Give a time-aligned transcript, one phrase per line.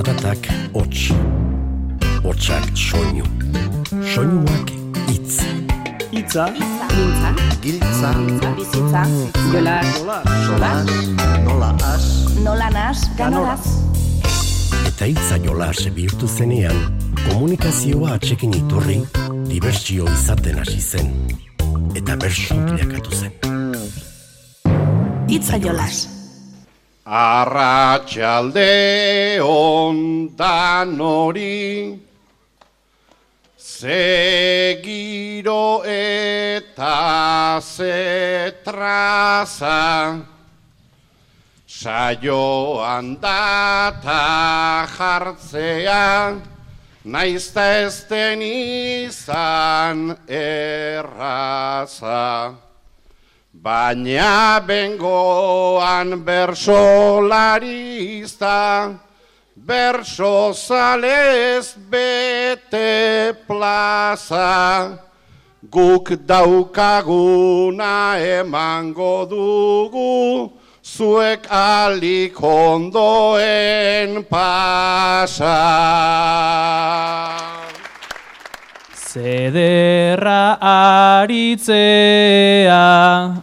[0.00, 1.10] Zaratak hots,
[2.24, 3.24] hotsak soinu,
[4.14, 4.70] soinuak
[5.12, 5.42] itz.
[6.08, 8.12] Itza, Mintza, Giltza,
[8.56, 9.02] bizitza,
[9.52, 9.74] jola,
[10.46, 10.70] sola,
[11.44, 12.06] nola as,
[12.40, 13.66] nola nas, ganoraz.
[14.88, 16.80] Eta hitza jolas bihurtu zenean,
[17.26, 19.02] komunikazioa atxekin iturri,
[19.50, 21.12] dibertsio izaten hasi zen.
[21.92, 23.36] Eta bersu bilakatu zen.
[25.28, 26.19] Itza jolas.
[27.10, 28.70] Arratxalde
[29.42, 31.98] ondan hori
[33.58, 35.02] Zegiro
[35.82, 38.62] eta zetraza
[41.66, 46.38] Saioan data jartzea
[47.02, 48.06] Naizta ez
[48.38, 51.30] izan erraza
[53.60, 58.96] Baina bengoan bersolarista,
[59.54, 64.96] berso zalez bete plaza,
[65.68, 75.60] guk daukaguna emango dugu, zuek alik ondoen pasa.
[79.10, 80.54] Zederra
[81.26, 81.42] aritzea,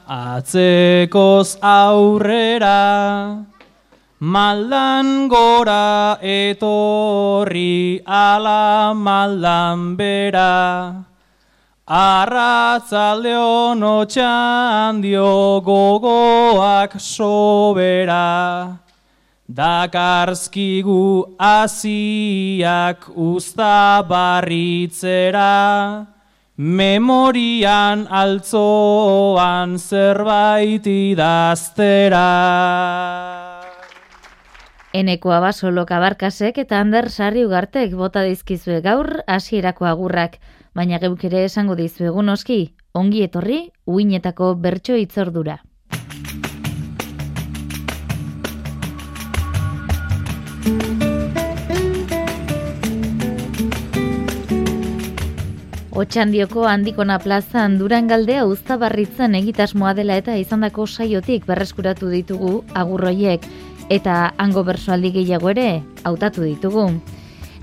[0.07, 3.43] atzekoz aurrera,
[4.21, 11.03] maldan gora etorri ala maldan bera.
[11.85, 18.86] Arratzalde honotxan dio gogoak sobera.
[19.47, 26.03] Dakarzkigu aziak usta barritzera,
[26.57, 32.25] memorian altzoan zerbait idaztera.
[34.91, 40.41] Eneko abasolo kabarkasek eta Ander Sarri ugartek bota dizkizue gaur hasierako agurrak,
[40.75, 45.61] baina geuk ere esango dizuegu noski, ongi etorri uinetako bertso itzordura.
[55.97, 63.47] Otxandioko handikona plazan Durangaldea uztabarritzen egitasmoa dela eta izandako saiotik berreskuratu ditugu agurroiek
[63.89, 66.86] eta hango bersoaldi gehiago ere hautatu ditugu.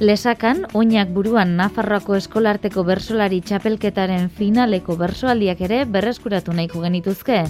[0.01, 7.45] Lesakan, oinak buruan Nafarroako eskolarteko bersolari txapelketaren finaleko bersoaldiak ere berreskuratu nahiko genituzke.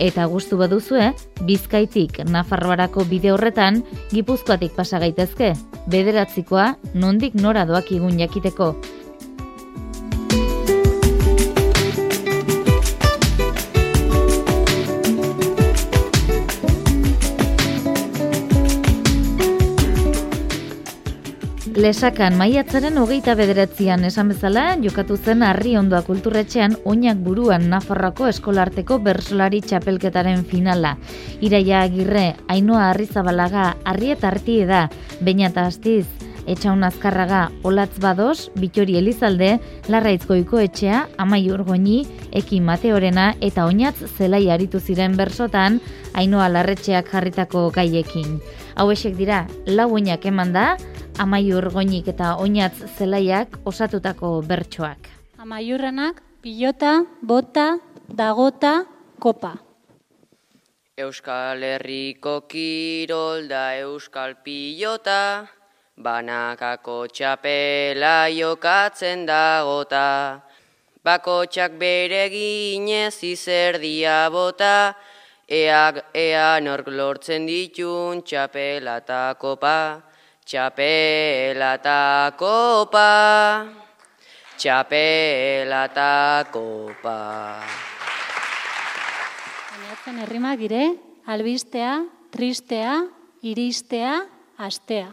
[0.00, 1.12] Eta gustu baduzue,
[1.44, 5.52] Bizkaitik Nafarroarako bide horretan Gipuzkoatik pasa gaitezke.
[5.92, 8.72] Bederatzikoa nondik nora doak igun jakiteko.
[21.74, 29.00] Lesakan maiatzaren hogeita bederatzean esan bezala, jokatu zen harri ondoa kulturretxean oinak buruan Nafarroako eskolarteko
[29.02, 30.92] bersolari txapelketaren finala.
[31.42, 34.84] Iraia agirre, Ainoa Arrizabalaga, Arrieta Artie da,
[35.18, 36.06] Beina eta Astiz,
[36.46, 39.58] Etxaun Azkarraga, Olatz Bados, Bitori Elizalde,
[39.90, 45.80] Larraitzkoiko etxea, Amai Urgoini, Eki Mateorena eta Oinatz zelai aritu ziren bersotan,
[46.14, 48.38] Ainoa Larretxeak jarritako gaiekin.
[48.76, 50.74] Hauexek dira, lau oinak eman da,
[51.14, 55.06] Amaiur goinik eta oinatz zelaiak osatutako bertsoak.
[55.38, 57.78] Amaiurranak, pilota, bota,
[58.10, 58.72] dagota,
[59.22, 59.52] kopa.
[60.98, 65.46] Euskal Herriko kirol da Euskal pilota,
[65.94, 70.42] banakako txapela jokatzen dagota.
[71.04, 74.96] Bakotxak bere ginez izerdia bota,
[75.46, 80.10] ea, ea nork lortzen ditun txapela eta kopa.
[80.44, 83.64] Txapela eta kopa,
[84.60, 86.08] txapela eta
[86.52, 87.14] kopa.
[89.70, 90.82] Bainatzen herrimak dire,
[91.24, 91.94] albistea,
[92.28, 92.98] tristea,
[93.40, 94.18] iristea,
[94.60, 95.08] astea.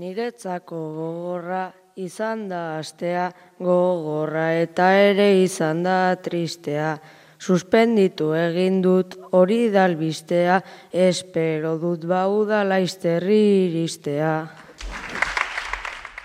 [0.00, 1.66] Niretzako gogorra
[2.00, 3.28] izan da astea,
[3.60, 6.94] gogorra eta ere izan da tristea.
[7.42, 10.60] Suspenditu egin dut hori dalbistea,
[10.94, 14.34] espero dut bau da laizterri iristea.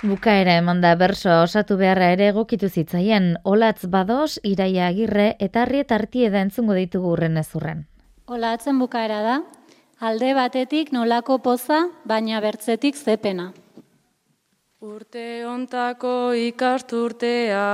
[0.06, 5.92] Bukaera eman da bersoa osatu beharra ere egokitu zitzaien, olatz badoz, iraia agirre eta arriet
[5.92, 7.88] artie da entzungo ditugu urren ezurren.
[8.28, 9.40] Olatzen bukaera da,
[9.98, 13.50] alde batetik nolako poza, baina bertzetik zepena.
[14.86, 17.66] Urte ontako ikasturtea,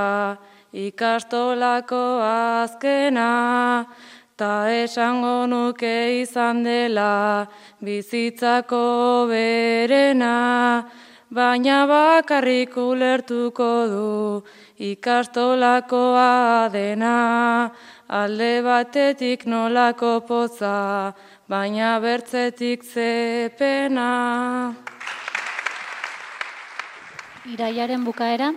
[0.74, 3.86] ikastolako azkena,
[4.36, 7.46] ta esango nuke izan dela
[7.80, 10.34] bizitzako berena,
[11.30, 14.42] baina bakarrik ulertuko du
[14.90, 17.70] ikastolakoa dena,
[18.08, 21.14] alde batetik nolako poza,
[21.48, 24.10] baina bertzetik zepena.
[27.46, 28.50] Iraiaren bukaera,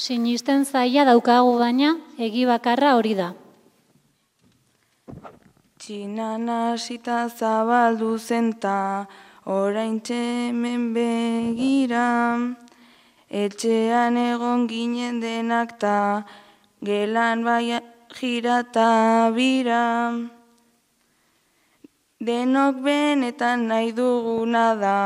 [0.00, 1.90] sinisten zaila daukagu baina,
[2.26, 3.28] egi bakarra hori da.
[5.80, 9.06] Txinan hasita zabaldu zenta,
[9.44, 12.08] orain txemen begira.
[13.42, 16.24] Etxean egon ginen denak ta,
[16.82, 17.80] gelan bai
[18.16, 19.84] jirata bira.
[22.26, 24.98] Denok benetan nahi duguna da,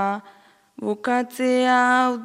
[0.84, 2.20] bukatzea hau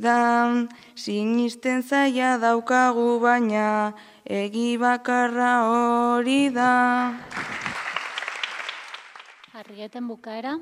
[0.00, 0.66] da,
[0.96, 3.92] sinisten zaila daukagu baina,
[4.24, 7.12] egi bakarra hori da.
[9.54, 10.58] Arrieten bukaera,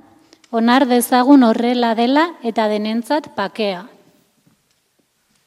[0.51, 3.87] onar dezagun horrela dela eta denentzat pakea.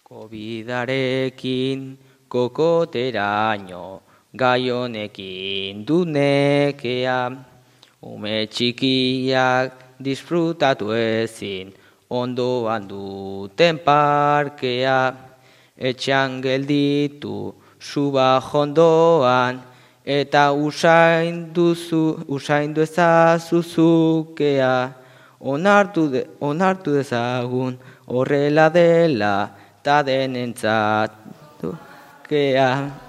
[0.04, 4.02] Kobidarekin kokoteraino,
[4.34, 7.20] gai honekin dunekea,
[8.02, 11.74] ume txikiak disfrutatu ezin,
[12.10, 15.14] ondoan duten parkea,
[15.78, 19.62] etxean gelditu suba jondoan,
[20.06, 24.76] eta usain duzu, usain ezazuzukea,
[25.40, 27.78] onartu, de, onartu dezagun
[28.08, 29.50] horrela dela,
[29.84, 31.76] ta denentzatu
[32.28, 33.05] kea.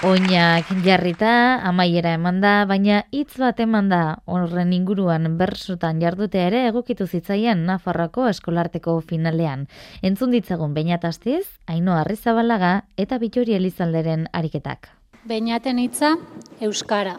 [0.00, 6.62] Oinak jarrita, amaiera eman da, baina hitz bat eman da horren inguruan bersotan jardutea ere
[6.70, 9.66] egokitu zitzaien Nafarroko eskolarteko finalean.
[10.00, 14.88] Entzun ditzagun bainatastiz, Aino Arrizabalaga eta Bitori Elizalderen ariketak.
[15.28, 16.14] Beinaten hitza,
[16.64, 17.18] Euskara.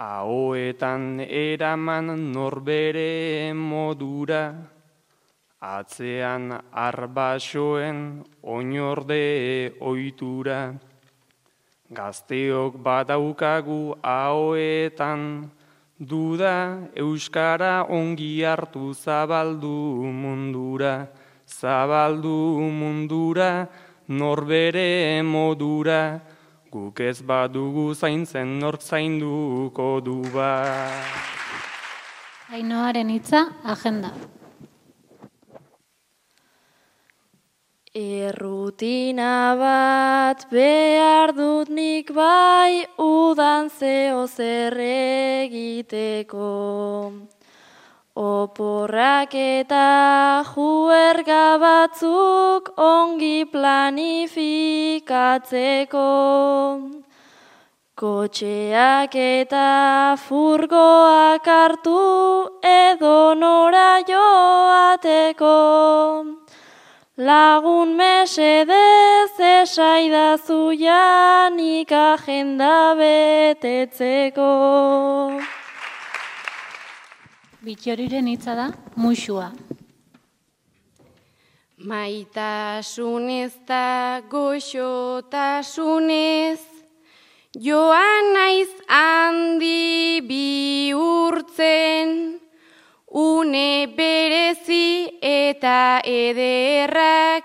[0.00, 4.46] Ahoetan eraman norbere modura,
[5.60, 10.72] Atzean arbasoen oinorde oitura,
[11.92, 15.52] gazteok badaukagu ahoetan,
[16.00, 21.12] duda euskara ongi hartu zabaldu mundura,
[21.44, 23.68] zabaldu mundura,
[24.08, 26.22] norbere modura,
[26.72, 30.56] guk ez badugu zaintzen nork zainduko du ba.
[32.48, 34.39] Ainoaren hitza, agenda.
[37.92, 46.46] Errutina bat behar dut nik bai udan zeo zer egiteko.
[48.14, 56.06] Oporrak eta juerga batzuk ongi planifikatzeko.
[57.98, 65.58] Kotxeak eta furgoak hartu edo nora joateko.
[67.20, 74.48] Lagun mesedez esaidazu janik agenda betetzeko.
[77.60, 79.52] Bitxoriren hitza da, muxua.
[81.76, 86.64] Maitasunez da goxotasunez,
[87.52, 92.39] joan naiz handi bihurtzen,
[93.10, 97.44] une berezi eta ederrak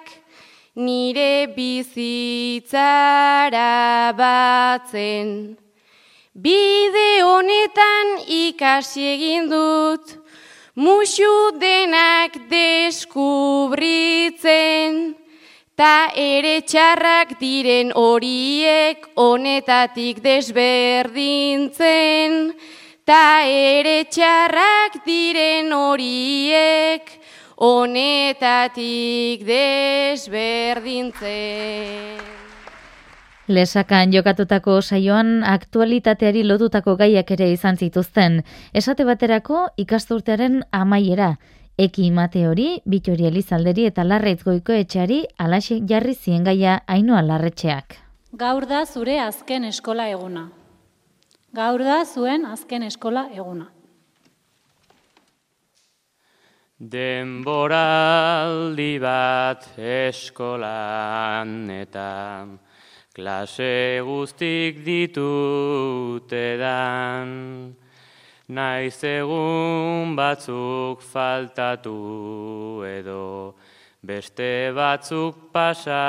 [0.75, 2.83] nire bizitzara
[4.13, 5.57] batzen.
[6.35, 10.19] Bide honetan ikasi egin dut,
[10.75, 15.15] musu denak deskubritzen,
[15.79, 22.53] ta ere txarrak diren horiek honetatik desberdintzen,
[23.05, 27.05] ta ere txarrak diren horiek
[27.61, 32.17] honetatik desberdintzen.
[33.45, 38.41] Lesakan jokatutako saioan aktualitateari lotutako gaiak ere izan zituzten.
[38.73, 41.37] Esate baterako ikasturtearen amaiera.
[41.77, 48.01] Eki mate hori, bitori elizalderi eta larreitz goiko etxeari alaxe jarri zien gaia ainoa larretxeak.
[48.33, 50.64] Gaur da zure azken eskola eguna.
[51.55, 53.65] Gaur da zuen azken eskola eguna.
[56.93, 57.67] Denboraldi
[58.99, 62.09] bat eskolan eta
[63.15, 67.29] klase guztik ditute dan.
[68.47, 73.55] Naiz egun batzuk faltatu edo
[74.03, 76.05] beste batzuk pasagreban.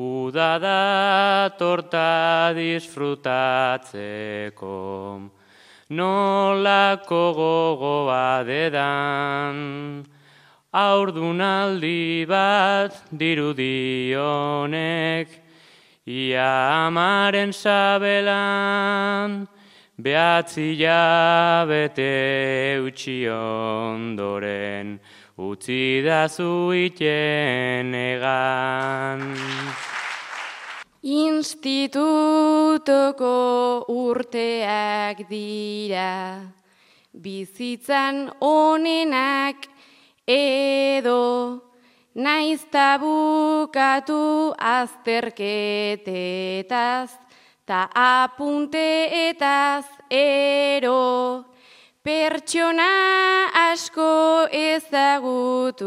[0.00, 5.20] Uda da torta disfrutatzeko,
[5.90, 10.06] nolako gogoa dedan.
[10.72, 15.28] Aurdunaldi bat dirudionek,
[16.06, 19.48] ia amaren sabelan,
[20.00, 25.00] behatzi jabete utxi ondoren,
[25.40, 29.32] utzi da zuiten egan.
[31.00, 33.32] Institutoko
[33.88, 36.44] urteak dira,
[37.16, 39.64] bizitzan onenak
[40.28, 41.64] edo,
[42.14, 47.16] naiz tabukatu azterketetaz,
[47.64, 51.49] ta apunteetaz ero,
[52.02, 55.78] pertsona asko ezagututa,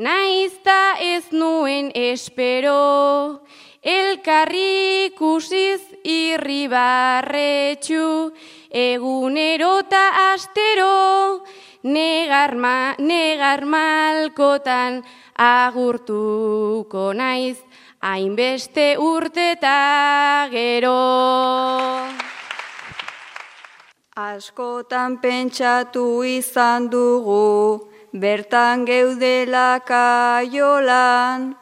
[0.00, 3.42] Naizta ez nuen espero,
[3.82, 8.32] elkarri kusiz irribarretxu,
[8.72, 11.44] egunerota astero,
[11.84, 15.04] negarma, negarmalkotan
[15.36, 17.58] agurtuko naiz,
[18.00, 22.39] hainbeste urteta gero.
[24.20, 31.56] Askotan pentsatu izan dugu, bertan geudela kaiolan,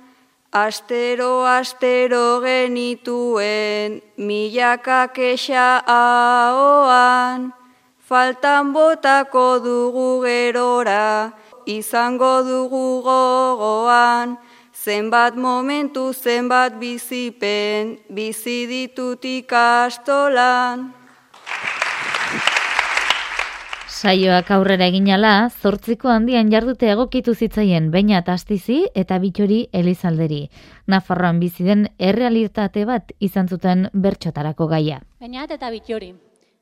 [0.50, 7.55] astero astero genituen milaka kexa ahoan,
[8.09, 11.31] faltan botako dugu gerora,
[11.79, 14.37] izango dugu gogoan,
[14.75, 20.98] zenbat momentu zenbat bizipen, bizi ditut ikastolan.
[23.99, 30.38] Saioak aurrera eginala, zortziko handian jardute egokitu zitzaien baina tastizi eta bitori elizalderi.
[30.87, 35.00] Nafarroan bizi den errealitate bat izan zuten bertxotarako gaia.
[35.19, 36.12] Bainat eta bitori.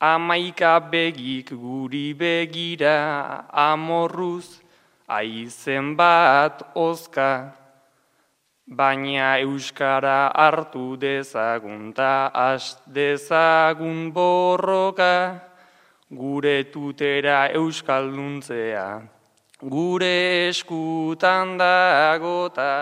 [0.00, 4.65] Amaika begik guri begira amorruz
[5.08, 7.52] aizen bat ozka,
[8.66, 15.40] baina euskara hartu dezagun ta as dezagun borroka,
[16.10, 19.02] gure tutera euskalduntzea,
[19.62, 22.72] gure eskutan dagota.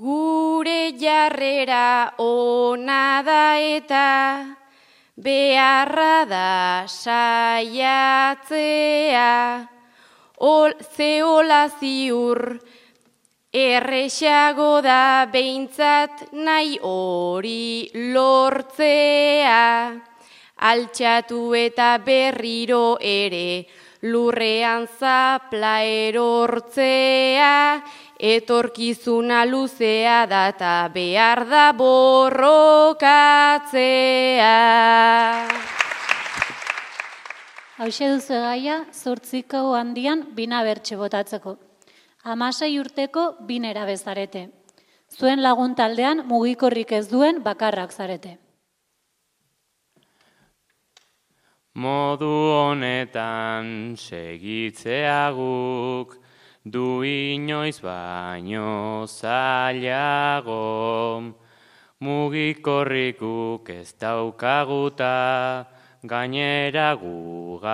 [0.00, 4.56] Gure jarrera ona da eta
[5.12, 8.08] beharra da saiatzea.
[10.40, 12.40] Ol, zeola ziur
[13.52, 19.60] errexago da behintzat nahi hori lortzea.
[20.72, 23.66] Altxatu eta berriro ere
[24.08, 27.82] lurrean zapla erortzea
[28.20, 33.08] etorkizuna luzea da eta behar da borrokatzea.
[37.80, 41.56] Hauxe duzu gaia, zortziko handian bina bertxe botatzeko.
[42.28, 44.52] Hamasei urteko binera bezarete.
[45.08, 48.38] Zuen lagun taldean mugikorrik ez duen bakarrak zarete.
[51.72, 56.19] Modu honetan segitzeaguk
[56.64, 60.52] du inoiz baino zailago.
[62.00, 65.66] Mugikorrikuk ez daukaguta
[66.04, 67.66] gainera gugarraro.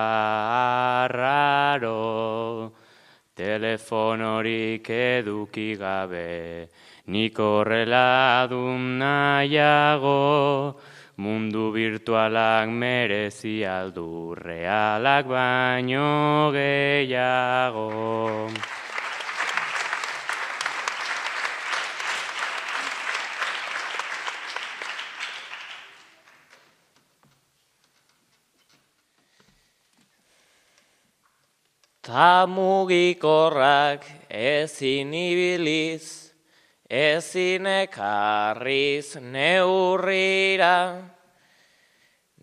[3.37, 6.69] Telefonorik eduki gabe
[7.07, 10.75] nik horrela dun nahiago.
[11.17, 17.89] Mundu virtualak merezi aldu realak baino gehiago.
[32.05, 36.26] Ta mugikorrak ezin ibiliz,
[36.89, 41.03] ezin ekarriz neurrira,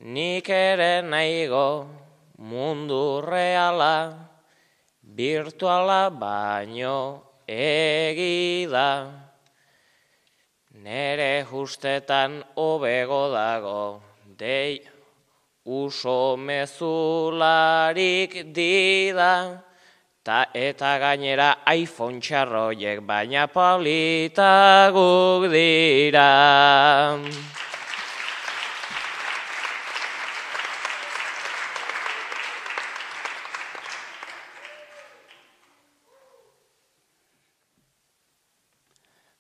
[0.02, 1.88] nik ere nahigo
[2.38, 4.30] mundu reala,
[5.02, 9.12] virtuala baino egida.
[10.84, 14.02] Nere justetan hobego dago,
[14.38, 14.82] dei
[15.64, 17.74] uso mezularik
[18.52, 19.64] dida,
[20.24, 27.20] ta eta gainera iPhone txarroiek baina politaguk dira.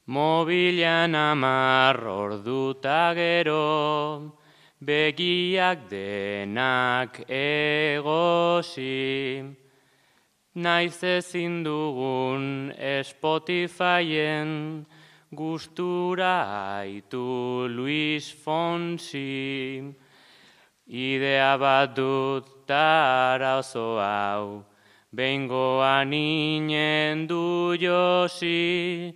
[0.05, 4.35] Mobilan amar orduta gero,
[4.83, 8.83] begiak denak egosi.
[10.55, 14.85] Naiz ezin dugun Spotifyen
[15.33, 19.81] gustura aitu Luis Fonsi.
[20.85, 24.63] Idea bat dut tara oso hau,
[25.09, 29.15] behingoan inen du josi.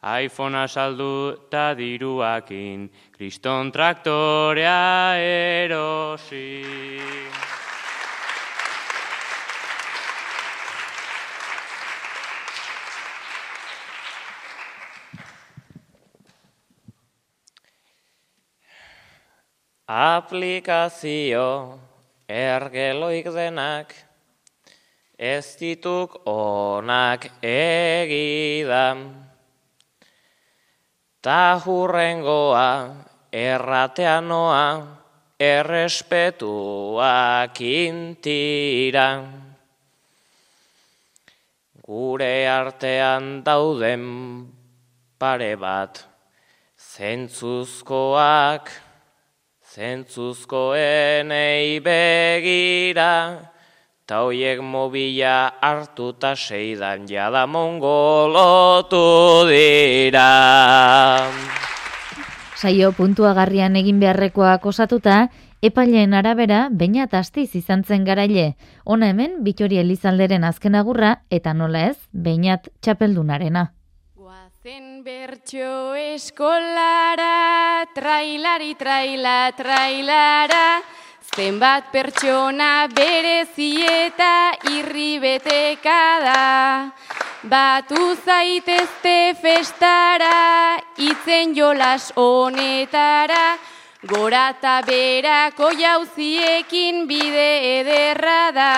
[0.00, 6.64] iPhonea saldu eta diruakin, kriston traktorea erosi.
[19.88, 21.80] Aplikazio
[22.28, 23.96] ergeloik denak,
[25.16, 29.16] ez dituk onak egidan.
[31.24, 33.00] Ta hurrengoa
[33.32, 34.84] erratea noa,
[35.40, 39.24] errespetuak intira.
[41.80, 44.04] Gure artean dauden
[45.16, 46.04] pare bat,
[46.76, 48.87] zentzuzkoak,
[49.78, 53.46] zentzuzkoenei begira,
[54.02, 61.30] ta hoiek mobila hartuta seidan jada mongolotu dira.
[62.58, 65.28] Saio puntuagarrian egin beharrekoak osatuta,
[65.62, 68.56] epaileen arabera, baina astiz izan zen garaile.
[68.84, 73.77] Ona hemen, Bitori Elizalderen azken agurra, eta nola ez, bainat txapeldunarena.
[74.98, 80.82] Bertxo eskolara, trailari, traila, trailara,
[81.36, 86.90] zenbat pertsona berezieta irri beteka da.
[87.44, 93.54] Batu zaitezte festara, itzen jolas honetara,
[94.02, 98.74] gora eta berako jauziekin bide ederra da.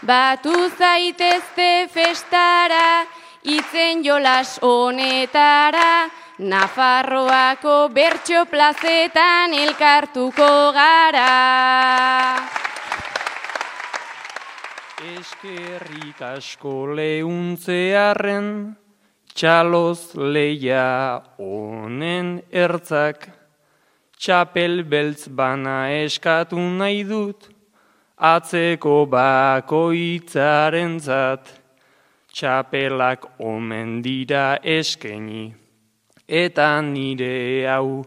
[0.00, 3.04] Batu zaitezte festara,
[3.44, 12.36] itzen jolas honetara, Nafarroako bertso plazetan elkartuko gara.
[15.02, 18.46] Eskerrik asko lehuntzearen,
[19.34, 20.86] txaloz leia
[21.42, 23.26] honen ertzak,
[24.14, 27.50] txapel beltz bana eskatu nahi dut,
[28.14, 31.57] atzeko bako itzaren zat,
[32.38, 35.54] txapelak omen dira eskeni,
[36.28, 38.04] eta nire hau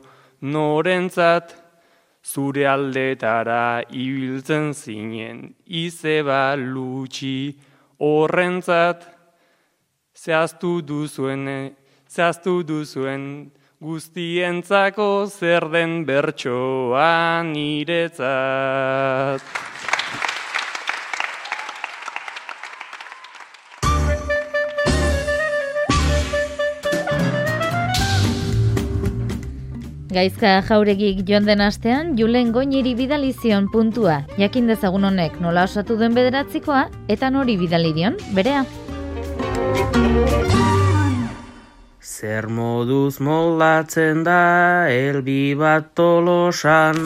[0.53, 1.51] norentzat,
[2.23, 7.59] zure aldetara ibiltzen zinen, izeba lutxi
[7.99, 9.03] horrentzat,
[10.15, 11.75] zehaztu duzuen,
[12.07, 19.41] zehaztu duzuen guztientzako zer den bertsoa niretzat.
[30.12, 34.17] Gaizka jauregik joan den astean, Julen Goñiri bidalizion puntua.
[34.36, 38.65] Jakin dezagun honek nola osatu den bederatzikoa, eta nori bidalidion, berea.
[42.04, 47.00] Zer moduz moldatzen da elbi bat tolosan,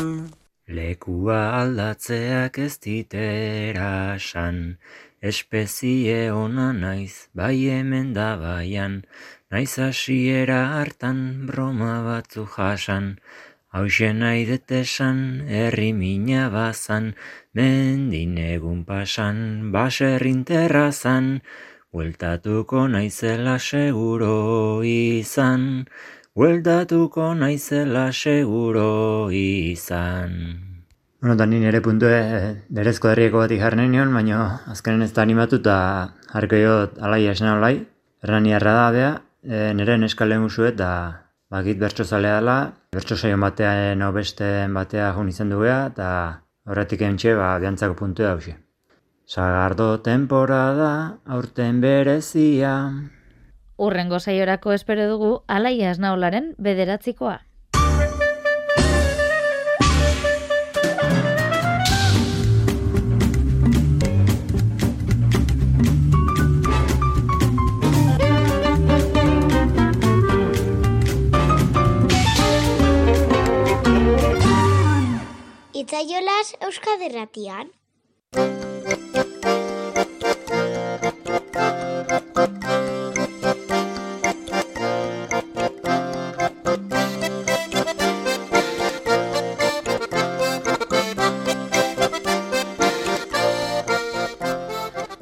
[0.65, 4.79] lekua aldatzeak ez ditera san,
[5.21, 9.03] espezie ona naiz, bai hemen da baian,
[9.53, 13.19] Naiz hasiera hartan broma batzu jasan,
[13.69, 17.13] hause nahi detesan, herri mina bazan,
[17.53, 21.43] mendin egun pasan, baserrin terrazan,
[21.93, 25.85] bueltatuko naizela seguro izan,
[26.33, 30.33] bueltatuko naizela seguro izan.
[31.21, 32.17] Bueno, eta nire puntue
[32.73, 35.77] derezko herrieko batik jarren nion, baina azkenen ez da animatu eta
[36.33, 37.75] jarko jo alai esena alai,
[38.25, 39.13] erraniarra da bea,
[39.45, 40.89] e, nire neskale musu eta
[41.49, 42.41] bakit bertso zalea
[42.91, 48.31] bertso saion batean beste batea jun izan dugea, eta horretik entxe, ba, biantzako puntu da
[48.31, 48.57] hausia.
[49.25, 52.91] Sagardo temporada, aurten berezia.
[53.77, 57.39] Urrengo saiorako espero dugu, alaia esnaolaren bederatzikoa.
[75.95, 77.69] Itzaiolaz Euskaderratian.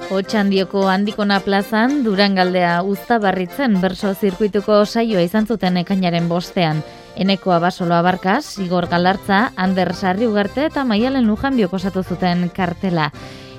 [0.10, 6.82] Otxandioko handikona plazan, Durangaldea uzta barritzen berso zirkuituko saioa izan zuten ekainaren bostean.
[7.16, 13.12] Eneko abasolo abarkaz, Igor Galartza, Ander Sarri Ugarte eta Maialen Lujan biokosatu zuten kartela.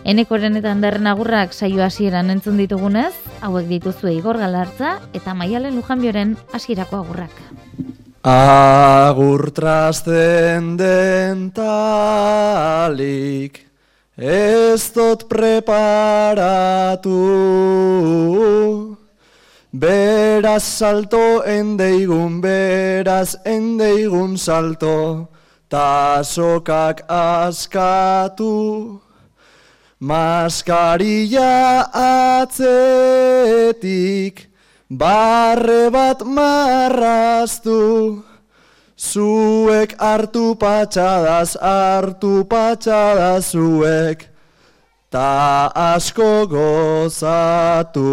[0.05, 6.37] Enekoren eta Anderren agurrak saio hasieran entzun ditugunez, hauek dituzue Igor Galartza eta Maialen Lujanbioren
[6.53, 7.31] hasierako agurrak.
[8.25, 13.61] Agur trasten den talik,
[14.17, 17.21] ez dut preparatu,
[19.75, 25.27] Beraz salto endeigun, beraz endeigun salto,
[25.69, 29.01] ta sokak askatu.
[29.99, 31.91] Maskarilla
[32.47, 34.47] atzetik,
[34.89, 38.23] barre bat marraztu.
[38.97, 44.31] Zuek hartu patxadaz, hartu patxadaz zuek,
[45.14, 48.11] ta asko gozatu.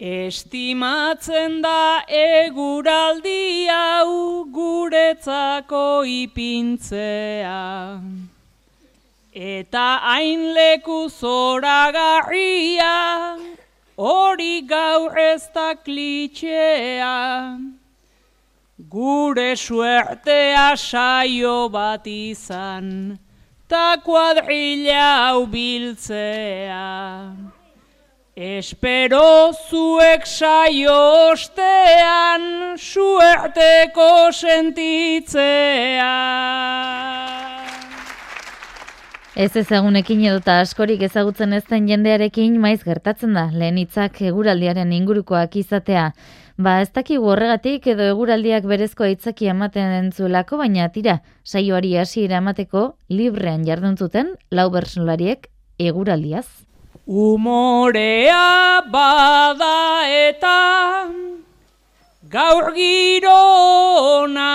[0.00, 7.62] Estimatzen da eguraldi hau guretzako ipintzea.
[9.54, 12.94] Eta hain leku zoragarria,
[13.98, 17.58] hori gaur ez da klitxea.
[18.88, 23.18] Gure suertea saio bat izan,
[23.68, 27.34] ta kuadrilla hau biltzea.
[28.36, 30.94] Espero zuek saio
[31.32, 36.14] ostean suerteko sentitzea.
[39.38, 45.52] Ez ezagunekin edota askorik ezagutzen ez den jendearekin maiz gertatzen da, lehen hitzak eguraldiaren ingurukoak
[45.60, 46.08] izatea.
[46.58, 52.82] Ba, ez dakigu horregatik edo eguraldiak berezko hitzaki ematen entzuelako, baina tira, saioari hasiera emateko
[53.14, 55.46] librean jarduntzuten lau bersolariek
[55.78, 56.48] eguraldiaz.
[57.06, 60.56] Umorea bada eta
[62.26, 64.50] gaur girona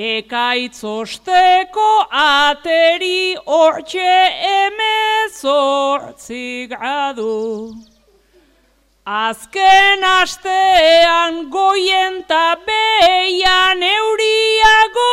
[0.00, 4.12] Ekaitzosteko ateri hortxe
[4.50, 7.74] emezortzi gradu.
[9.04, 15.12] Azken astean goien ta beian euriago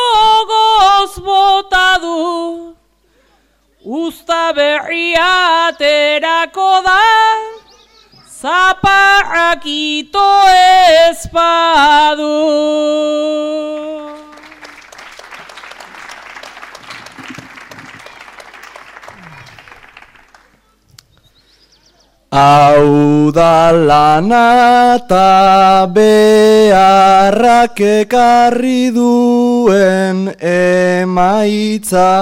[0.52, 2.24] goz botadu.
[3.84, 7.04] Usta berria aterako da,
[8.40, 10.28] zaparrak ito
[22.30, 32.12] Hau da lana eta beharrak ekarri duen emaitza.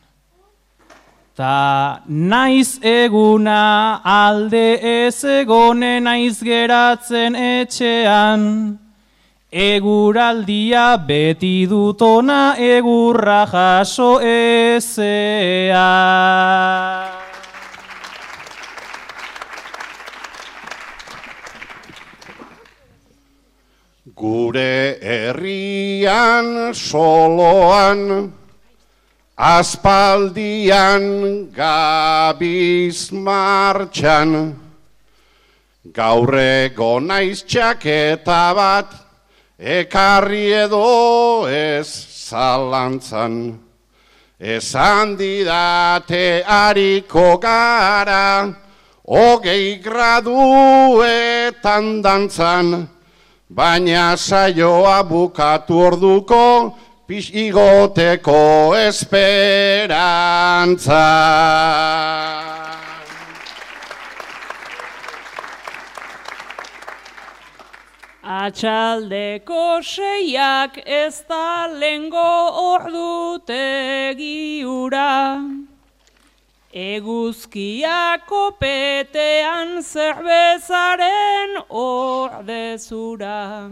[1.35, 8.79] Ta naiz eguna alde ez egone naiz geratzen etxean,
[9.51, 15.85] Eguraldia beti dutona egurra jaso ezea.
[24.15, 28.33] Gure herrian soloan,
[29.37, 31.05] aspaldian
[31.53, 34.55] gabiz martxan,
[35.93, 39.04] gaurrego naiz txaketa bat,
[39.59, 41.87] ekarri edo ez
[42.27, 43.59] zalantzan,
[44.39, 48.53] esan didate hariko gara,
[49.07, 51.05] hogei graduetan
[52.03, 52.87] dantzan,
[53.49, 56.75] baina saioa bukatu orduko,
[57.07, 60.15] pix igoteko esperantza.
[68.25, 75.45] Atxaldeko seiak ez da lengo ordutegi ura.
[76.73, 83.69] Eguzkiako petean zerbezaren ordezura.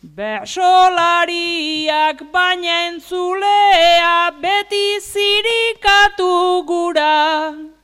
[0.00, 7.75] Bersolariak baina entzulea beti zirikatu gura.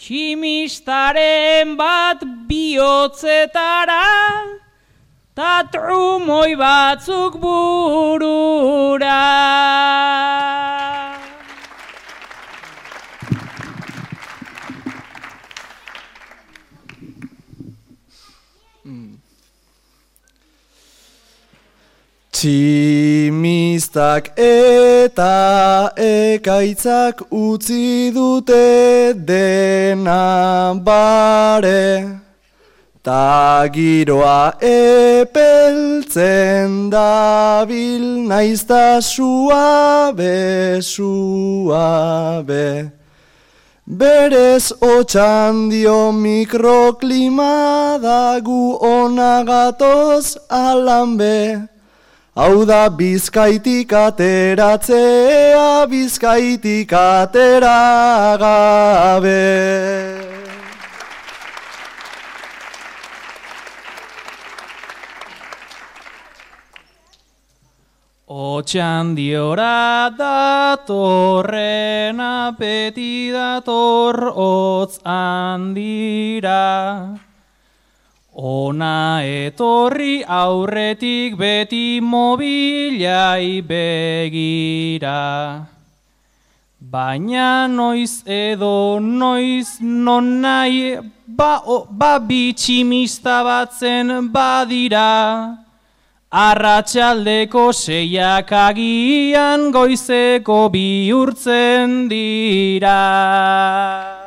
[0.00, 4.00] Tximistaren bat bihotzetara,
[5.36, 9.20] ta trumoi batzuk burura.
[22.40, 32.16] Tximistak eta ekaitzak utzi dute dena bare.
[33.04, 35.68] Ta giroa epeltzen
[36.88, 42.68] dabil naizta suabe, suabe.
[43.84, 51.68] Berez otxandio mikroklima dagu onagatoz alambe
[52.40, 59.44] Hau da bizkaitik ateratzea, bizkaitik atera gabe.
[68.24, 76.64] Otxan diora datorren apeti dator otz handira.
[78.32, 85.66] Ona etorri aurretik beti mobilai begira.
[86.80, 95.58] Baina noiz edo noiz non nahi ba, o, ba bitximista batzen badira.
[96.30, 104.19] Arratxaldeko seiak agian goizeko bihurtzen dira.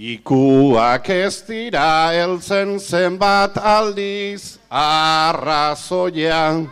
[0.00, 6.64] Ikuak ez dira heltzen zenbat aldiz arrazoia.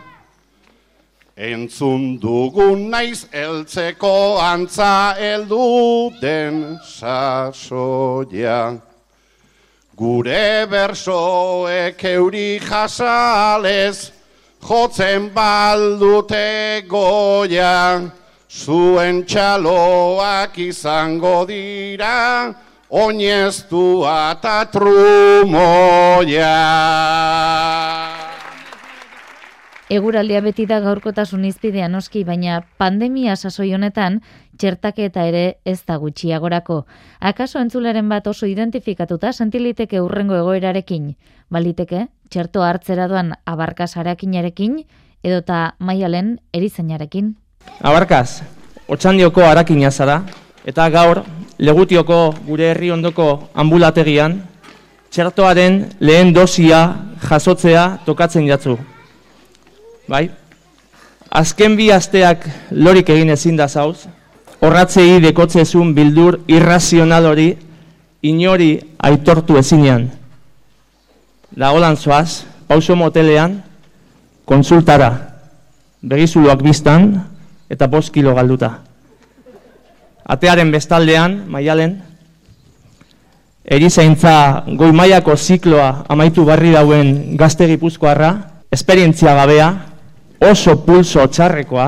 [1.37, 8.81] Entzun dugun naiz eltzeko antza eldu den sasoia.
[9.95, 14.09] Gure bersoek euri jasalez,
[14.57, 18.09] jotzen baldute goia,
[18.49, 22.55] zuen txaloak izango dira,
[22.89, 26.55] oineztua eta trumoia.
[29.89, 34.19] Eguraldia beti da gaurkotasun izpidea noski, baina pandemia sasoi honetan
[34.61, 36.83] txertaketa ere ez da gutxiagorako.
[37.19, 41.15] Akaso entzularen bat oso identifikatuta sentiliteke urrengo egoerarekin,
[41.49, 44.83] baliteke txerto hartzera doan abarkaz harakinarekin
[45.23, 47.33] edota maialen erizainarekin.
[47.81, 48.43] Abarkaz,
[48.87, 50.21] otxandioko harakina zara,
[50.69, 51.23] eta gaur
[51.59, 54.39] legutioko gure herri ondoko ambulategian
[55.11, 56.81] txertoaren lehen dosia
[57.29, 58.77] jasotzea tokatzen jatzu.
[60.09, 60.29] Bai?
[61.29, 64.07] Azken bi asteak lorik egin ezin da zauz,
[64.61, 67.49] horratzei dekotzezun bildur irrazional hori
[68.25, 70.09] inori aitortu ezinean.
[71.57, 73.59] Lagolan zoaz, pauso motelean,
[74.45, 75.11] konsultara,
[76.01, 77.11] begizuluak biztan
[77.69, 78.88] eta bost kilo galduta.
[80.29, 81.95] Atearen bestaldean, maialen,
[83.65, 88.29] erizaintza goi maiako zikloa amaitu barri dauen gazte gipuzkoarra,
[88.71, 89.71] esperientzia gabea,
[90.51, 91.87] oso pulso txarrekoa,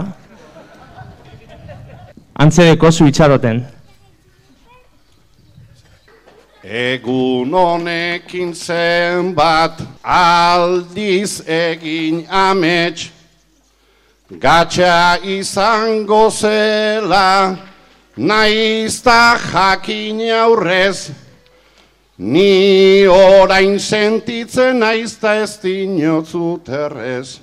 [2.42, 3.62] antzedeko zu itxaroten.
[6.66, 13.10] Egun honekin zenbat aldiz egin amets,
[14.42, 17.70] gatxa izango zela,
[18.18, 21.12] naizta jakin aurrez,
[22.18, 27.40] ni orain sentitzen naizta ez dinotzut errez.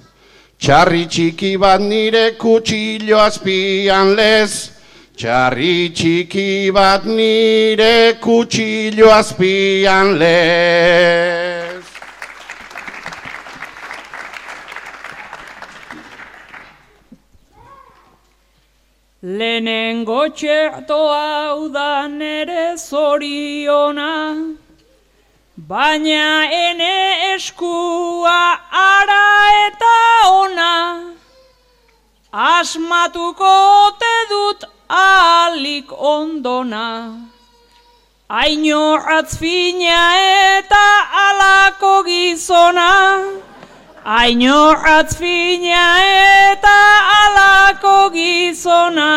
[0.58, 4.78] Txarri txiki bat nire kutsillo azpian lez,
[5.18, 11.82] Txarri txiki bat nire kutsillo azpian lez.
[19.98, 24.54] Lehenengo txerto hau da nere zoriona,
[25.56, 29.24] baina ene eskua ara
[29.66, 29.96] eta
[30.30, 31.14] ona,
[32.30, 37.26] asmatuko te dut alik ondona.
[38.30, 40.00] Aino atzfina
[40.54, 40.86] eta
[41.26, 42.90] alako gizona,
[44.08, 45.80] Aino atzfina
[46.32, 46.76] eta
[47.14, 49.08] alako gizona.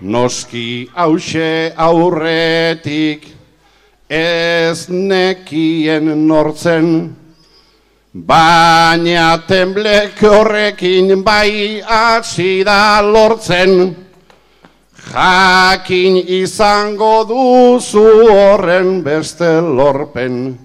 [0.00, 3.28] Noski hause aurretik
[4.08, 6.92] ez nekien nortzen,
[8.14, 14.07] baina temblek horrekin bai hasi da lortzen.
[15.08, 20.58] Jakin izango duzu horren beste lorpen,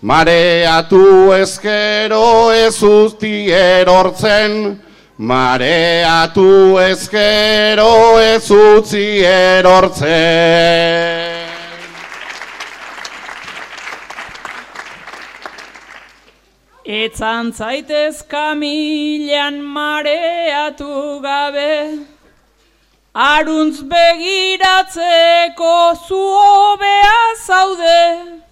[0.00, 4.78] mareatu ezkero ez usti erortzen,
[5.18, 10.14] mareatu ezkero ez utzi erortzen.
[16.84, 22.13] Etzan zaitez kamilean mareatu gabe,
[23.14, 28.42] Aruntz begiratzeko zu hobea zaude,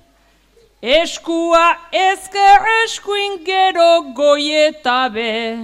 [0.81, 5.59] eskua ezker eskuin gero goietabe.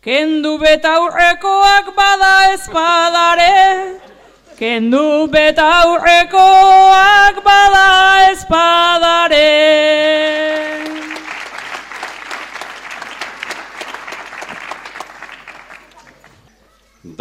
[0.00, 4.00] Kendu betaurrekoak bada espadare,
[4.56, 7.88] kendu betaurrekoak bada
[8.32, 9.52] espadare.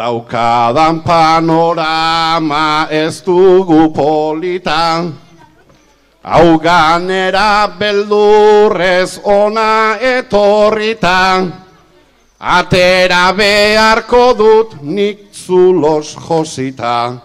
[0.02, 5.06] Daukadan panorama ez dugu polita,
[6.26, 11.46] hau ganera beldurrez ona etorrita,
[12.42, 17.22] atera beharko dut nik zulos josita,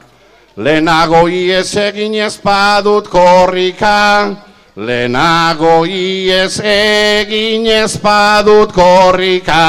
[0.60, 4.36] lehenago iez egin ez badut korrika,
[4.76, 9.64] lehenago iez egin ez badut korrika.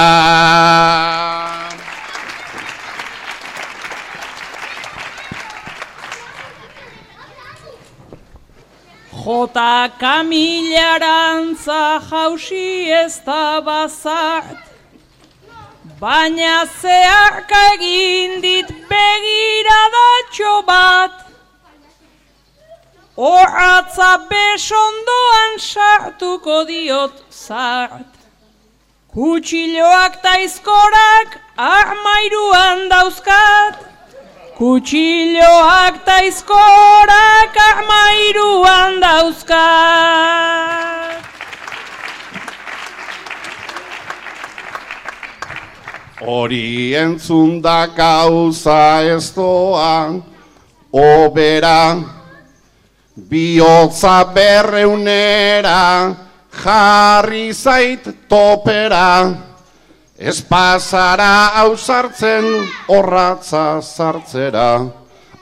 [9.28, 14.64] Jota kamilarantza jausi ez da bazart,
[16.00, 21.28] baina zeharka egin dit begiradatxo bat,
[23.18, 28.14] Horatza besondoan sartuko diot zart.
[29.12, 33.97] Kutxiloak taizkorak armairuan dauzkat.
[34.58, 39.58] Kutxiloak taizkorak armairuan dauzkat.
[46.26, 50.26] Hori entzun da gauza ez doa,
[50.90, 52.02] obera,
[53.14, 56.18] bihotza berreunera,
[56.50, 59.38] jarri zait topera,
[60.18, 64.82] ez pasara hau sartzen horratza sartzera,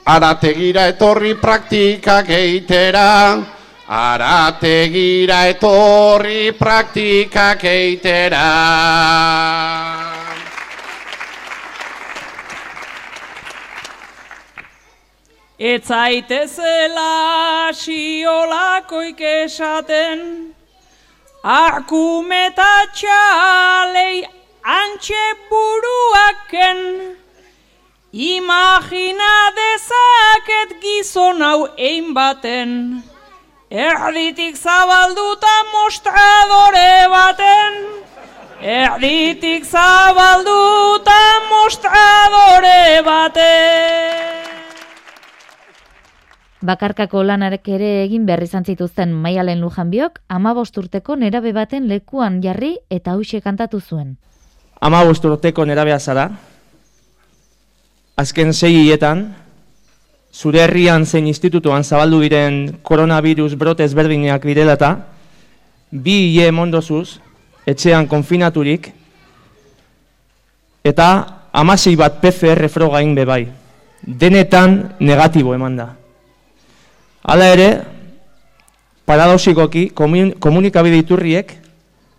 [0.04, 3.40] arategira etorri praktikak eitera,
[3.88, 8.44] arategira etorri praktikak eitera.
[15.56, 20.52] Ez zaitezela siolakoik esaten,
[21.40, 24.35] akumetatxalei
[24.66, 26.78] antxe buruaken,
[28.10, 32.72] imagina dezaket gizon hau ein baten,
[33.70, 37.78] erditik zabalduta mostradore baten,
[38.58, 41.20] erditik zabalduta
[41.52, 43.94] mostradore baten.
[46.66, 52.78] Bakarkako lanarek ere egin behar izan zituzten maialen lujanbiok, ama urteko nerabe baten lekuan jarri
[52.90, 54.16] eta hauxe kantatu zuen.
[54.80, 56.30] Ama urteko nerabea zara,
[58.16, 59.34] azken sei hietan,
[60.32, 64.90] zure herrian zein institutuan zabaldu diren koronavirus brote ezberdinak direla eta,
[65.90, 67.18] bi hie mondozuz,
[67.66, 68.90] etxean konfinaturik,
[70.84, 71.08] eta
[71.52, 73.46] amasei bat PCR frogain bebai.
[74.06, 75.88] Denetan negatibo eman da.
[77.26, 77.70] Hala ere,
[79.08, 81.56] paradoxikoki, komunikabide iturriek,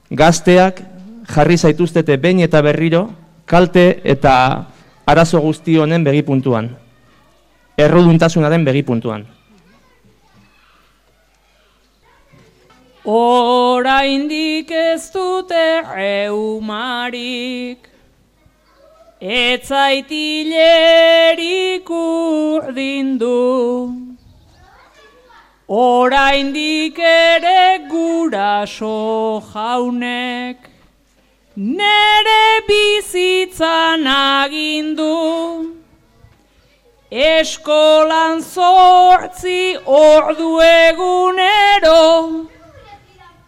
[0.10, 0.82] gazteak
[1.28, 3.10] jarri zaituztete behin eta berriro,
[3.46, 4.66] kalte eta
[5.06, 6.78] arazo guzti honen begipuntuan.
[7.78, 9.26] Erruduntasunaren begipuntuan.
[13.08, 17.78] Ora indik ez dute reumarik,
[19.22, 23.94] etzaitilerik urdindu.
[25.68, 30.77] Oraindik ere guraso jaunek
[31.58, 35.74] nere bizitzan agindu
[37.10, 42.46] Eskolan zortzi ordu egunero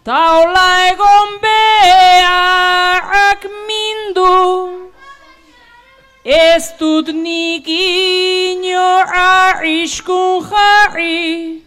[0.03, 4.33] Taula egon beharrak mindu.
[6.25, 8.89] Ez dut nik ino
[9.25, 11.61] arriskun jarri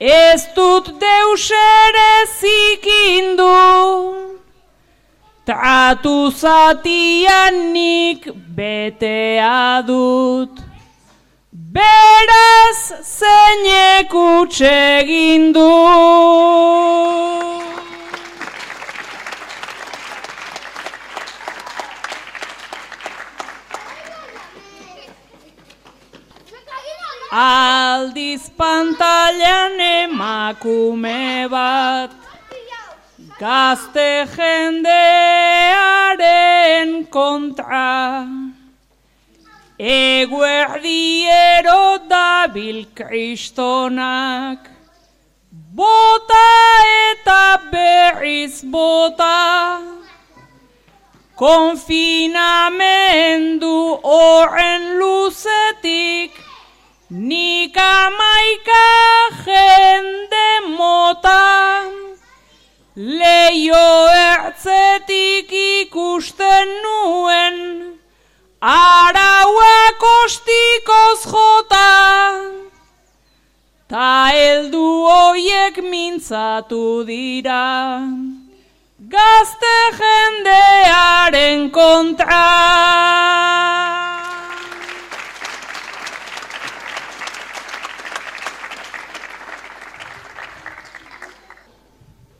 [0.00, 3.52] Ez dut deus ere zikindu,
[5.48, 10.54] tratu zatian nik betea dut.
[11.74, 12.80] Beraz
[13.16, 15.72] zeinek utxegindu.
[27.32, 32.27] Aldiz pantalian emakume bat
[33.38, 34.90] Gazte jendearen
[37.06, 38.26] kontra.
[39.78, 44.70] Eguerdiero dabil kristonak.
[45.50, 46.50] Bota
[47.12, 49.80] eta berriz bota.
[51.38, 56.48] Konfinamendu horren luzetik
[57.10, 58.84] Nik amaika
[59.40, 61.88] jende mota,
[62.98, 67.58] leio ertzetik ikusten nuen,
[68.60, 71.92] araua kostikoz jota,
[73.86, 78.02] ta heldu hoiek mintzatu dira,
[78.98, 82.46] gazte jendearen kontra.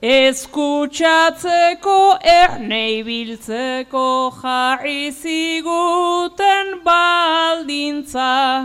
[0.00, 8.62] Eskutsatzeko ernei biltzeko jarri ziguten baldintza.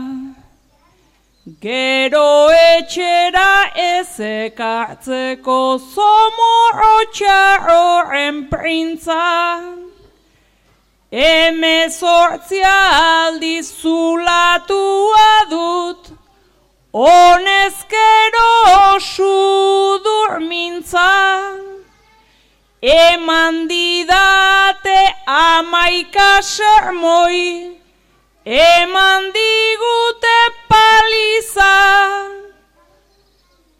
[1.59, 9.25] Gero etxera ez ekartzeko zomorro txarroren printza.
[11.09, 12.77] Heme sortzia
[13.25, 16.13] aldiz zulatua dut,
[16.93, 18.49] Honezkero
[19.01, 21.57] sudur mintza,
[22.83, 27.79] eman didate amaika sermoi,
[28.45, 30.37] eman digute
[30.69, 31.73] paliza,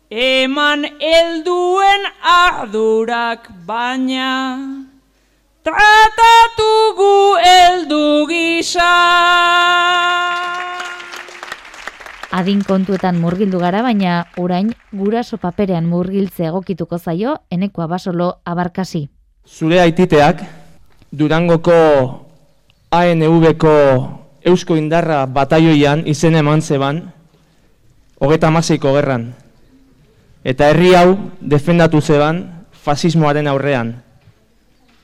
[0.10, 4.34] eman elduen ardurak baina,
[5.64, 8.92] tratatugu eldu gisa.
[12.34, 19.04] Adin kontuetan murgildu gara, baina orain guraso paperean murgiltze egokituko zaio enekoa basolo abarkasi.
[19.46, 20.42] Zure aititeak,
[21.14, 21.76] Durangoko
[22.90, 23.74] ANV-ko
[24.50, 27.04] Eusko Indarra bataioian izen eman zeban,
[28.18, 29.28] hogeta amaseiko gerran.
[30.44, 32.42] Eta herri hau defendatu zeban
[32.74, 33.94] fasismoaren aurrean.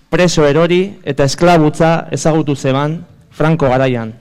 [0.10, 4.16] Preso erori eta esklabutza ezagutu zeban Franco garaian.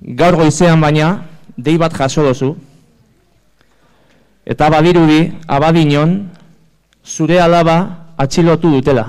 [0.00, 1.26] Gaur goizean baina,
[1.56, 2.54] dei bat jaso dozu,
[4.46, 6.16] eta badirudi, abadinon,
[7.04, 9.06] zure alaba atxilotu dutela.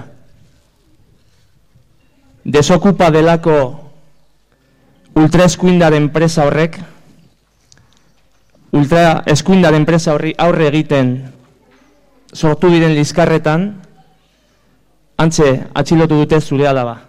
[2.45, 3.57] Desokupa delako
[5.17, 6.77] ultraeskuindaren presa horrek,
[8.71, 11.17] ultraeskuindaren presa horri aurre egiten
[12.33, 13.67] sortu diren lizkarretan,
[15.17, 17.06] antze atxilotu dute zure alaba.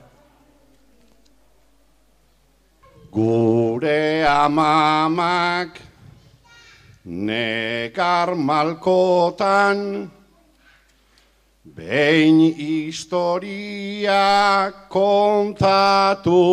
[3.18, 5.74] Gure amamak
[7.02, 10.06] nekar malkotan
[11.66, 14.22] behin historia
[14.86, 16.46] kontatu.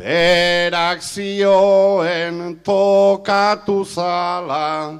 [0.00, 4.96] Berak zioen tokatu zala,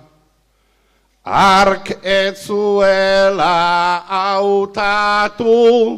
[1.24, 5.96] ark etzuela autatu,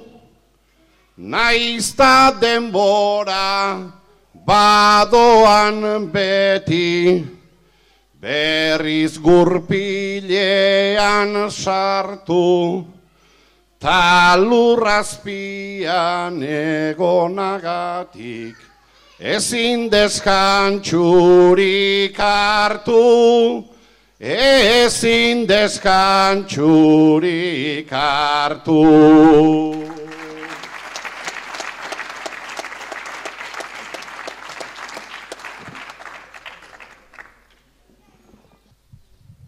[1.18, 3.90] naizta denbora
[4.46, 7.26] badoan beti,
[8.22, 10.30] berriz gurpilean
[11.50, 12.86] sartu,
[13.82, 18.70] talurrazpian egonagatik
[19.22, 23.64] ezin deskantxurik hartu,
[24.18, 28.82] ezin deskantxurik hartu.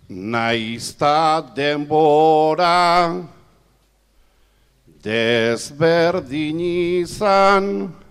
[0.09, 3.27] Naizta denbora
[5.03, 6.61] desberdin
[7.03, 8.04] izan,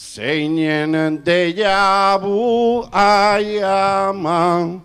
[0.00, 4.80] Zeinen deiabu aiama,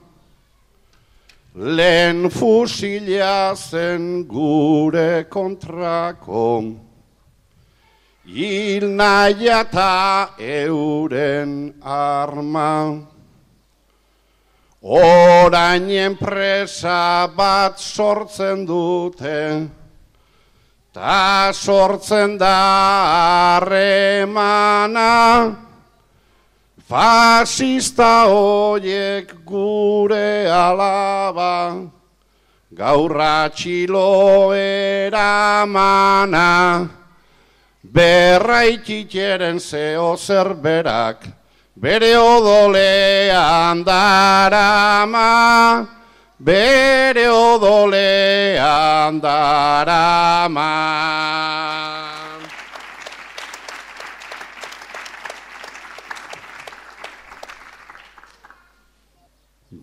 [1.56, 6.76] lehen fusilia zen gure kontrako,
[8.28, 13.08] hil nahiata euren arma.
[14.84, 19.70] Orain enpresa bat sortzen dute,
[20.96, 25.12] Ta sortzen da harremana,
[26.88, 31.84] fasista hoiek gure alaba,
[32.72, 36.48] gaurra txilo eramana,
[37.84, 41.28] berraikiteren zeo zerberak,
[41.76, 45.28] bere odolean darama,
[46.46, 50.74] bere odolean darama.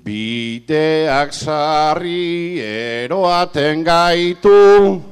[0.04, 5.02] Bideak sarri eroaten gaitu,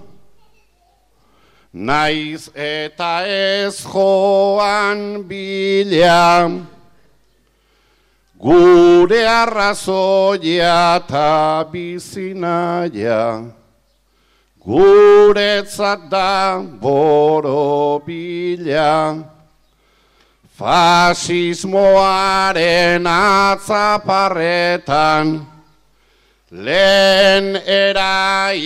[1.75, 6.67] naiz eta ez joan bilean,
[8.41, 13.53] Gure arrazoia eta bizinaia,
[14.65, 17.69] guretzat da borobila,
[20.57, 25.45] fasismoaren atzaparretan,
[26.51, 28.65] lehen erailak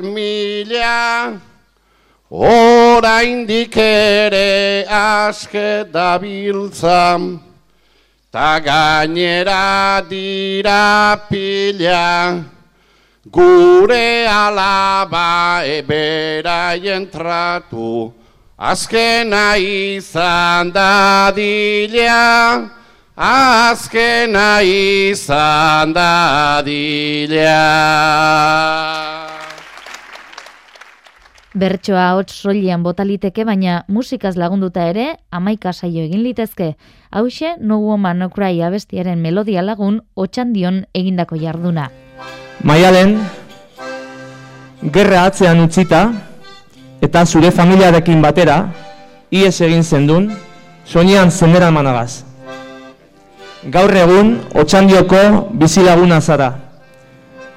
[0.00, 1.36] mila,
[2.32, 7.44] oraindik ere aske dabiltzam,
[8.36, 12.44] Ta gainera dira pila,
[13.32, 18.12] gure alaba eberaien tratu,
[18.60, 22.68] azkena izan dadila,
[23.16, 27.56] azkena izan dadila.
[31.56, 36.74] Bertsoa hots soilean botaliteke, baina musikaz lagunduta ere, amaika saio egin litezke.
[37.16, 41.86] Hauxe, No Woman No Cry abestiaren melodia lagun, otxandion egindako jarduna.
[42.60, 43.14] Maialen,
[44.92, 46.02] gerra atzean utzita,
[47.00, 48.58] eta zure familiarekin batera,
[49.32, 50.28] ies egin zendun,
[50.84, 52.26] soinean zenderan managaz.
[53.64, 55.24] Gaur egun, otxandioko
[55.56, 56.52] bizilaguna zara.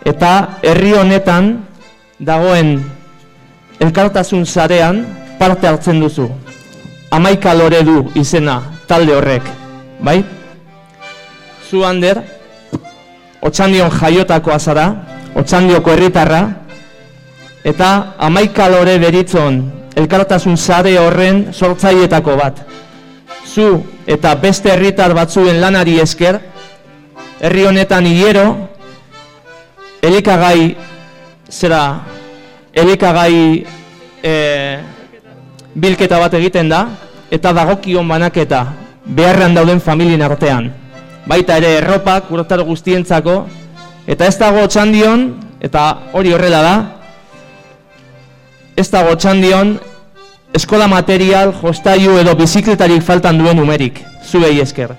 [0.08, 0.34] Eta
[0.64, 1.52] herri honetan
[2.16, 2.78] dagoen
[3.84, 5.04] elkartasun zarean
[5.38, 6.32] parte hartzen duzu.
[7.12, 9.46] Amaika lore du izena talde horrek,
[10.02, 10.24] bai?
[11.70, 12.24] Zu hander,
[13.46, 14.88] otxandion jaiotakoa zara,
[15.38, 16.42] otxandioko herritarra,
[17.70, 19.60] eta amaika lore beritzon
[20.00, 22.64] elkartasun zare horren sortzaietako bat.
[23.46, 26.40] Zu eta beste herritar batzuen lanari esker,
[27.42, 28.46] herri honetan hiero,
[30.02, 30.76] elikagai
[31.50, 31.84] zera
[32.74, 33.66] elikagai
[34.24, 34.34] e,
[35.76, 36.84] bilketa bat egiten da
[37.32, 38.66] eta dagokion banaketa
[39.06, 40.72] beharrean dauden familien artean.
[41.28, 43.44] Baita ere erropak urtar guztientzako
[44.08, 45.30] eta ez dago txandion
[45.62, 46.76] eta hori horrela da
[48.80, 49.78] ez dago txandion
[50.54, 54.96] eskola material, jostaiu edo bizikletarik faltan duen numerik, zuei esker.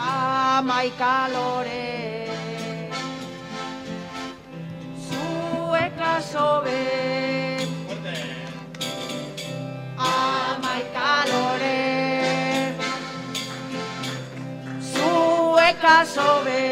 [0.00, 1.28] Amaika
[6.32, 6.80] sobe.
[10.10, 11.80] Amaika lore
[14.92, 16.64] Zueka sobe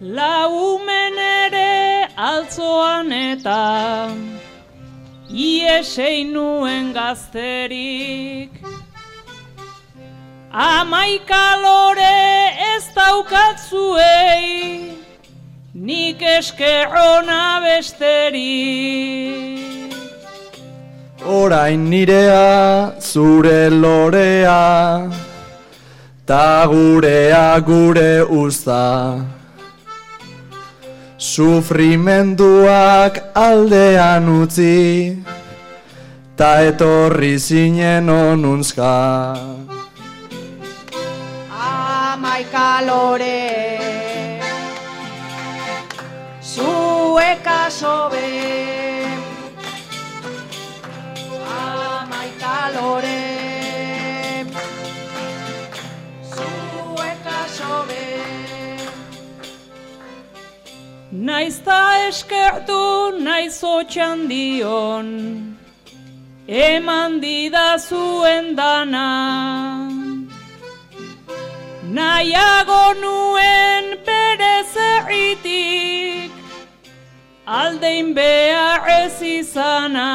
[0.00, 3.60] Laumen ere altzoan eta
[5.32, 8.52] Iesei nuen gazterik.
[10.52, 14.92] Amaika lore ez daukatzuei,
[15.74, 18.36] nik esker ona besteri.
[21.24, 25.08] Orain nirea, zure lorea,
[26.26, 29.16] ta gurea gure usta.
[31.16, 35.16] Sufrimenduak aldean utzi,
[36.36, 38.92] ta etorri zinen onuntzka.
[41.48, 43.91] Amaika lore
[47.82, 48.28] sobe.
[51.58, 53.22] Amaika lore
[56.34, 58.06] Zueka sobe.
[61.28, 62.82] Naizta eskertu
[63.26, 65.08] naiz otxandion
[66.48, 69.08] Eman didazuen dana.
[71.96, 76.32] Nahiago nuen perez egitik,
[77.52, 80.08] aldein behar ez izana.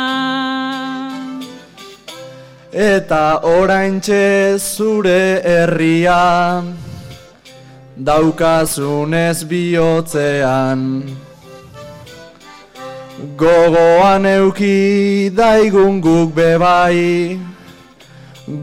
[2.73, 6.63] Eta oraintxe zure herria,
[8.09, 10.81] daukazunez bihotzean.
[13.41, 17.39] Gogoan euki daigun guk bebai,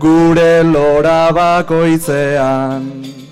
[0.02, 3.23] gure lora bakoitzean.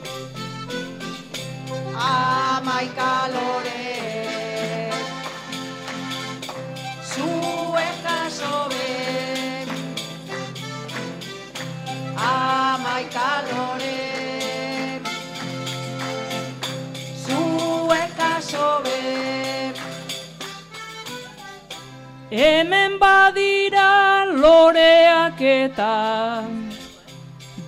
[25.42, 26.44] Loreak eta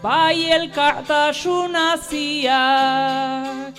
[0.03, 3.75] bai elkartasun aziak.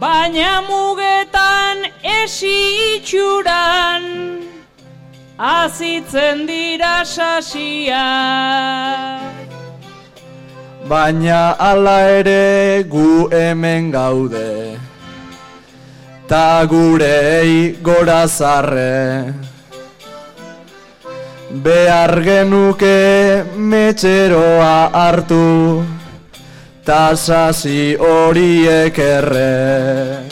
[0.00, 4.04] Baina mugetan esi itxuran,
[5.38, 7.98] azitzen dira sasiak.
[10.88, 14.78] Baina ala ere gu hemen gaude,
[16.28, 19.48] ta gurei gora zarre.
[21.48, 25.82] Behar genuke metxeroa hartu,
[26.84, 30.28] ta sasi horiek erre.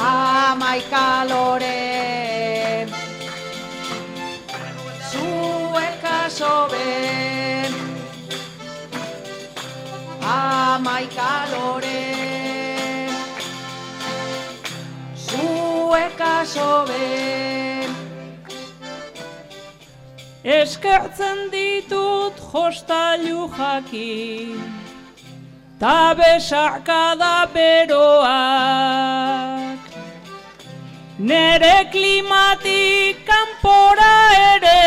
[0.00, 2.88] Amaika lore
[5.10, 6.88] Zueka sobe
[10.24, 12.00] Amaika lore
[15.14, 17.79] Zueka sobe
[20.44, 24.56] Eskertzen ditut jostailu jakin
[25.80, 28.30] ta besakada beroak.
[31.18, 34.16] Nere klimatik kanpora
[34.54, 34.84] ere,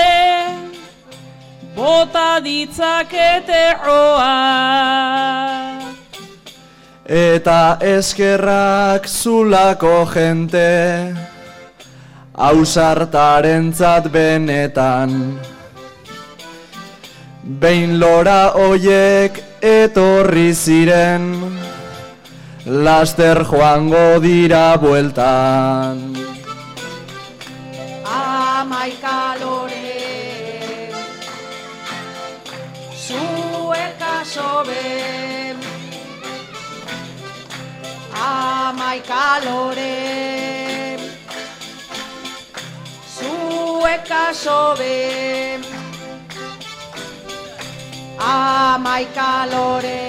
[1.76, 4.38] bota ditzakete roa.
[7.06, 11.14] Eta eskerrak zulako jente,
[12.34, 15.40] hausartarentzat benetan.
[17.44, 21.26] Behin lora hoiek etorri ziren,
[22.66, 26.16] laster joango dira bueltan.
[28.08, 29.92] Amaika lore,
[32.96, 35.56] zuek asobe,
[38.16, 40.63] amaika lore,
[43.84, 44.96] zuek asobe,
[48.18, 50.04] amaika lore,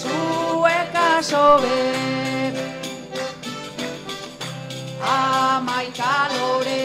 [0.00, 1.80] zuek asobe,
[5.04, 6.84] amaika lore,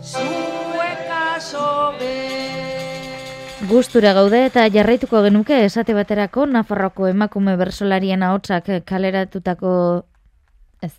[0.00, 2.14] zuek asobe.
[3.68, 9.72] Gustura gaude eta jarraituko genuke esate baterako Nafarroko emakume bersolarien ahotsak kaleratutako
[10.82, 10.92] ez.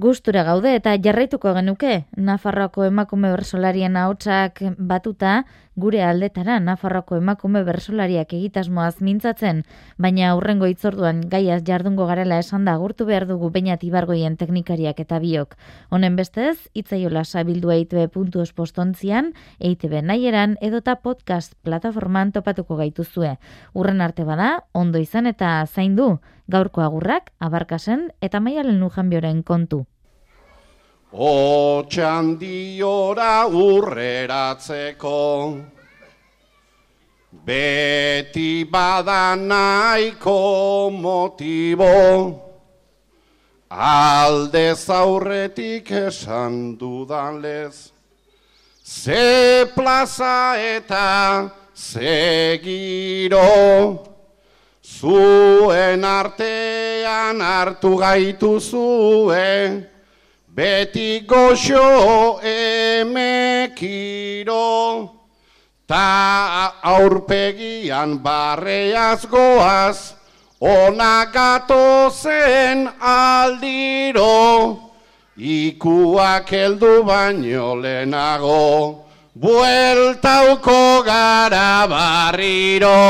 [0.00, 5.42] Gustura gaude eta jarraituko genuke Nafarroko emakume bersolarien ahotsak batuta
[5.76, 9.62] gure aldetara Nafarroko emakume bersolariak egitasmoaz mintzatzen,
[9.96, 15.18] baina aurrengo itzorduan gaiaz jardungo garela esan da gurtu behar dugu bainat ibargoien teknikariak eta
[15.22, 15.56] biok.
[15.90, 23.36] Honen bestez, itzaiola sabildu eitb.espostontzian, eitb nahieran edota podcast plataforman topatuko gaituzue.
[23.72, 26.18] Urren arte bada, ondo izan eta zaindu,
[26.48, 29.86] gaurko agurrak, abarkasen eta maialen lujanbioren kontu.
[31.12, 32.36] Otxandiora
[33.46, 35.20] urreratzeko.
[37.44, 42.40] Beti bada nahiko motibo.
[43.68, 47.92] Aldez aurretik esan dudanlez
[48.84, 54.10] Ze plaza eta ze giro.
[54.82, 59.91] Zuen artean hartu gaituzue
[60.54, 63.88] Beti goxo emekiro,
[65.88, 70.12] ta aurpegian barreaz goaz,
[70.60, 74.76] ona gatozen aldiro,
[75.40, 83.00] ikuak heldu baino lehenago, bueltauko gara barriro.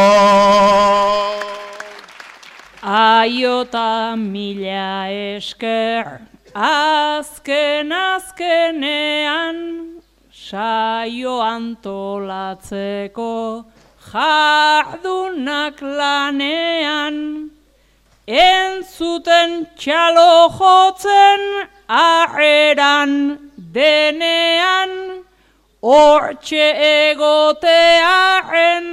[2.82, 10.00] Aiota mila esker, azken azkenean,
[10.30, 13.64] saio antolatzeko,
[14.12, 17.50] jardunak lanean,
[18.26, 25.24] entzuten txalo jotzen, aeran denean,
[25.80, 26.74] hortxe
[27.12, 28.86] egotearen,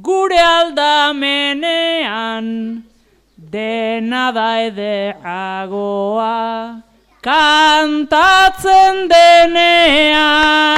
[0.00, 2.46] gure aldamenean,
[3.52, 6.32] dena da ederagoa
[7.20, 10.72] kantatzen denean.